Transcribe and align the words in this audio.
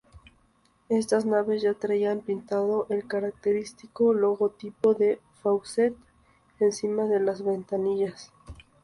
Estas 0.89 1.27
naves 1.27 1.61
ya 1.61 1.75
traían 1.75 2.21
pintado 2.21 2.87
el 2.89 3.05
característico 3.07 4.15
logotipo 4.15 4.95
de 4.95 5.19
Faucett, 5.43 5.95
encima 6.59 7.03
de 7.03 7.19
las 7.19 7.43
ventanillas. 7.43 8.33